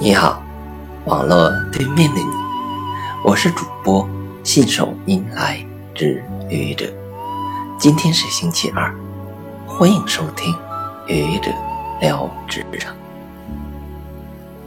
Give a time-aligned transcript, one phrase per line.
[0.00, 0.42] 你好，
[1.04, 2.26] 网络对面的你，
[3.22, 4.06] 我是主播
[4.42, 6.92] 信手拈来之愚者。
[7.78, 8.92] 今天是星期二，
[9.68, 10.52] 欢迎收听
[11.06, 11.48] 愚者
[12.00, 12.92] 聊职场。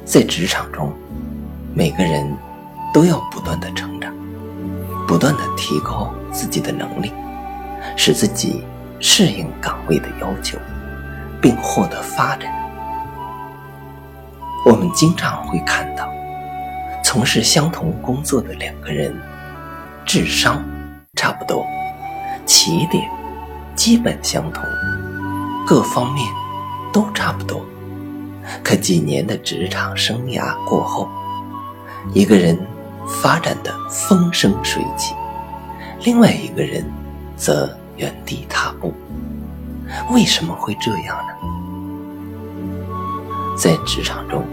[0.05, 0.93] 在职场中，
[1.73, 2.25] 每个人
[2.93, 4.13] 都要不断的成长，
[5.05, 7.11] 不断的提高自己的能力，
[7.97, 8.63] 使自己
[9.01, 10.57] 适应岗位的要求，
[11.41, 12.49] 并获得发展。
[14.65, 16.11] 我们经常会看到，
[17.03, 19.15] 从事相同工作的两个人，
[20.05, 20.61] 智商
[21.15, 21.65] 差不多，
[22.45, 23.09] 起点
[23.75, 24.63] 基本相同，
[25.65, 26.27] 各方面
[26.91, 27.65] 都差不多。
[28.63, 31.07] 可几年的职场生涯过后，
[32.13, 32.57] 一个人
[33.21, 35.13] 发展的风生水起，
[36.03, 36.83] 另外一个人
[37.37, 38.93] 则原地踏步。
[40.11, 41.33] 为什么会这样呢？
[43.57, 44.45] 在职场中。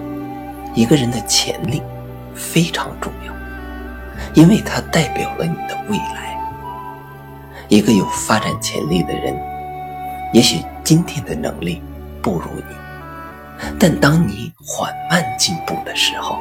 [0.75, 1.83] 一个人的潜力
[2.35, 3.33] 非常重要，
[4.35, 6.37] 因为它代表了你的未来。
[7.69, 9.35] 一个有发展潜力的人，
[10.33, 11.83] 也许今天的能力
[12.21, 12.75] 不如你，
[13.79, 16.39] 但当你缓慢进步的时候，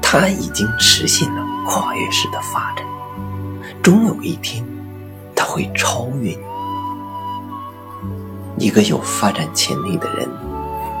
[0.00, 2.84] 他已经实现了跨越式的发展。
[3.82, 4.64] 终有一天，
[5.34, 6.38] 他会超越你。
[8.58, 10.28] 一个有发展潜力的人，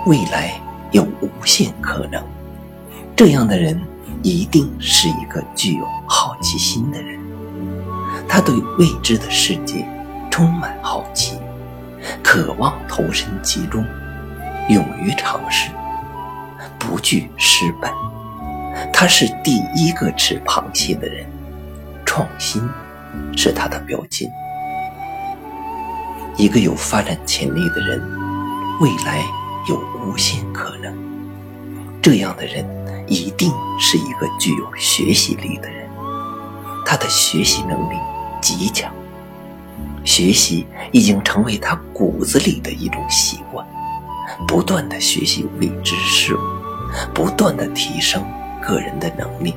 [0.06, 0.60] 未来。
[0.92, 2.22] 有无限可能，
[3.14, 3.80] 这样的人
[4.22, 7.18] 一定是一个具有好奇心的人。
[8.28, 9.86] 他对未知的世界
[10.30, 11.38] 充满好奇，
[12.22, 13.84] 渴望投身其中，
[14.68, 15.70] 勇于尝试，
[16.78, 17.92] 不惧失败。
[18.92, 21.26] 他是第一个吃螃蟹的人，
[22.04, 22.62] 创新
[23.36, 24.30] 是他的标签。
[26.36, 28.00] 一个有发展潜力的人，
[28.80, 29.24] 未来。
[29.68, 30.94] 有无限可能，
[32.00, 32.64] 这样的人
[33.06, 35.86] 一定是一个具有学习力的人。
[36.84, 37.96] 他的学习能力
[38.40, 38.92] 极强，
[40.04, 43.66] 学习已经成为他骨子里的一种习惯，
[44.46, 46.38] 不断的学习未知事物，
[47.12, 48.24] 不断的提升
[48.62, 49.52] 个人的能力，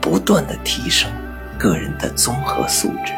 [0.00, 1.08] 不断的提升
[1.56, 3.12] 个人的综合素质。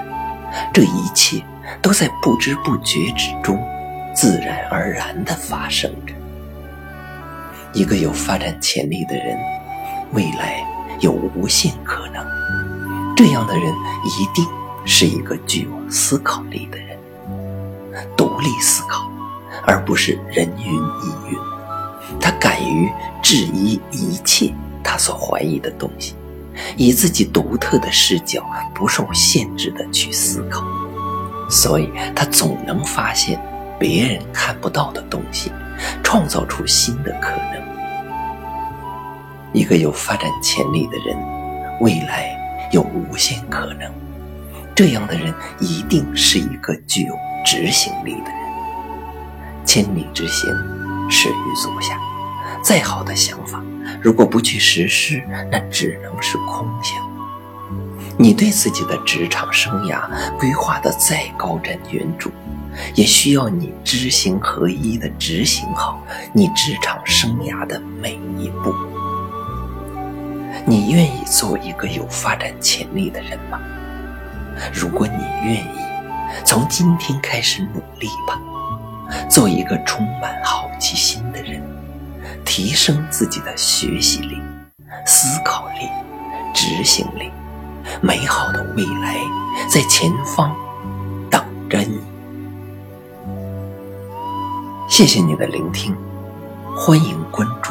[0.75, 1.43] 这一切
[1.81, 3.59] 都在不知不觉之中，
[4.15, 6.13] 自然而然的发生着。
[7.77, 9.39] 一个有发展潜力的人，
[10.13, 10.67] 未来
[11.01, 12.27] 有无限可能。
[13.15, 14.47] 这样的人一定
[14.87, 16.99] 是一个具有思考力的人，
[18.17, 19.07] 独立思考，
[19.67, 21.39] 而不是人云亦云。
[22.19, 22.91] 他敢于
[23.23, 24.51] 质疑一切
[24.83, 26.15] 他所怀疑的东西，
[26.79, 28.43] 以自己独特的视角，
[28.75, 30.65] 不受限制的去思考，
[31.51, 33.39] 所以他总能发现
[33.79, 35.53] 别人看不到的东西，
[36.03, 37.56] 创造出新的可能。
[39.57, 41.17] 一个有发展潜力的人，
[41.81, 43.91] 未来有无限可能。
[44.75, 49.65] 这样的人一定是一个具有执行力的人。
[49.65, 50.55] 千里之行，
[51.11, 51.99] 始于足下。
[52.63, 53.65] 再好的想法，
[54.03, 56.95] 如果不去实施，那只能是空想。
[58.19, 60.03] 你对自己的职场生涯
[60.39, 62.31] 规划的再高瞻远瞩，
[62.95, 68.75] 也需要你知行合一的执行好你职场生涯的每一步。
[70.69, 73.61] 你愿意做一个有发展潜力的人吗？
[74.75, 75.79] 如果你愿意，
[76.45, 78.37] 从今天开始努力吧，
[79.31, 81.63] 做一个充满好奇心的人，
[82.45, 84.43] 提升自己的学习力、
[85.07, 85.89] 思考力、
[86.53, 87.31] 执行力，
[88.01, 89.15] 美好的未来
[89.69, 90.53] 在前方
[91.31, 91.41] 等
[91.71, 92.01] 着你。
[94.89, 95.97] 谢谢你的聆听，
[96.77, 97.71] 欢迎关注